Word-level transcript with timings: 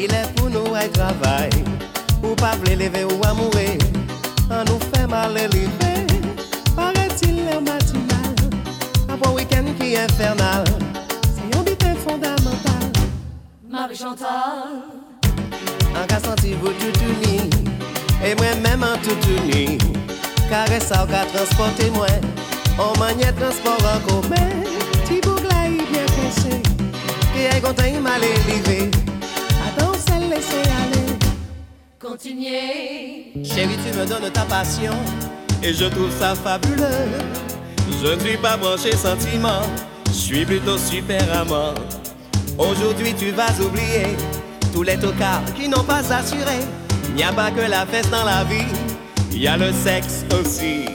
Il 0.00 0.14
est 0.14 0.34
pour 0.36 0.48
nous 0.48 0.74
à 0.74 0.86
travail, 0.88 1.50
ou 2.22 2.34
pas 2.34 2.54
lever 2.64 3.04
ou 3.04 3.26
amourer, 3.26 3.76
on 4.50 4.64
nous 4.70 4.78
fait 4.94 5.06
mal 5.06 5.36
élevé. 5.36 6.06
Paraît-il 6.76 7.36
le 7.36 7.60
matinal, 7.60 8.34
un 9.08 9.16
bon 9.16 9.34
week-end 9.34 9.64
qui 9.80 9.94
est 9.94 9.98
infernal, 9.98 10.64
c'est 11.34 11.58
un 11.58 11.62
bit 11.62 11.84
fondamental. 11.98 12.92
Marie 13.68 13.96
Chantal, 13.96 14.84
En 16.00 16.06
cas 16.06 16.20
senti 16.20 16.54
vous 16.54 16.68
tout 16.68 17.00
uni, 17.00 17.50
et 18.24 18.34
moi-même 18.36 18.84
en 18.84 18.96
tout 18.98 19.18
uni, 19.28 19.78
caresse 20.48 20.86
ça 20.86 21.06
qu'a 21.10 21.24
transporté 21.26 21.90
moi, 21.90 22.06
on 22.78 22.98
maniait 22.98 23.32
transport 23.32 23.82
en 23.82 24.00
commun, 24.08 24.48
petit 25.04 25.20
caché, 25.20 25.57
qui 27.38 27.56
est 27.56 27.60
content 27.60 27.84
il 27.86 28.00
m'a 28.00 28.16
élevé, 28.18 28.90
attends 29.66 29.92
celle 29.94 30.28
laisser 30.28 30.62
aller. 30.82 31.18
continuez. 32.00 33.32
Chérie, 33.44 33.78
tu 33.84 33.96
me 33.96 34.04
donnes 34.06 34.30
ta 34.32 34.42
passion 34.42 34.94
et 35.62 35.72
je 35.72 35.84
trouve 35.84 36.10
ça 36.18 36.34
fabuleux. 36.34 37.08
Je 38.02 38.14
ne 38.14 38.20
suis 38.20 38.36
pas 38.36 38.56
branché 38.56 38.92
sentiment, 38.92 39.62
je 40.06 40.12
suis 40.12 40.44
plutôt 40.44 40.78
super 40.78 41.22
amant. 41.32 41.74
Aujourd'hui, 42.58 43.14
tu 43.14 43.30
vas 43.30 43.52
oublier 43.64 44.16
tous 44.72 44.82
les 44.82 44.98
tocards 44.98 45.54
qui 45.56 45.68
n'ont 45.68 45.84
pas 45.84 46.02
assuré. 46.12 46.58
Il 47.10 47.14
n'y 47.14 47.22
a 47.22 47.32
pas 47.32 47.50
que 47.50 47.60
la 47.60 47.86
fête 47.86 48.10
dans 48.10 48.24
la 48.24 48.44
vie, 48.44 48.72
il 49.32 49.42
y 49.42 49.48
a 49.48 49.56
le 49.56 49.72
sexe 49.72 50.24
aussi. 50.32 50.86